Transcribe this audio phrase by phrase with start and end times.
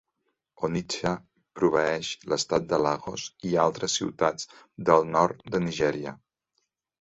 [0.67, 1.09] Onitsha
[1.59, 4.49] proveeix l'Estat de Lagos i altres ciutats
[4.89, 6.17] del nord de Nigèria.